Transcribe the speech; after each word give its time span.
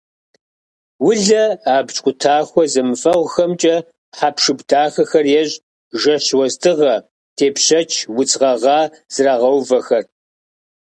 Улэ 1.07 1.43
абдж 1.75 1.97
къутахуэ 2.03 2.63
зэмыфэгъухэмкӏэ 2.71 3.75
хэпшып 4.17 4.59
дахэхэр 4.69 5.25
ещӏ: 5.41 5.61
жэщ 6.01 6.25
уэздыгъэ, 6.37 6.95
тепщэч, 7.37 7.91
удз 8.19 8.33
гъэгъа 8.41 8.79
зрагъэувэхэр. 9.13 10.03